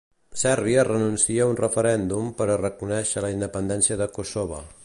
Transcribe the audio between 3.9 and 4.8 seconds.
de Kossove.